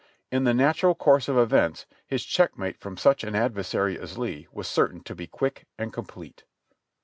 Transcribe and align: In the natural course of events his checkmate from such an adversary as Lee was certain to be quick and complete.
In 0.31 0.45
the 0.45 0.53
natural 0.55 0.95
course 0.95 1.27
of 1.27 1.37
events 1.37 1.85
his 2.07 2.25
checkmate 2.25 2.79
from 2.79 2.97
such 2.97 3.23
an 3.23 3.35
adversary 3.35 3.99
as 3.99 4.17
Lee 4.17 4.47
was 4.51 4.67
certain 4.67 5.01
to 5.03 5.13
be 5.13 5.27
quick 5.27 5.67
and 5.77 5.93
complete. 5.93 6.43